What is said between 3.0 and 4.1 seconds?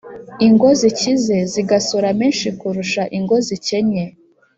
ingo zikennye.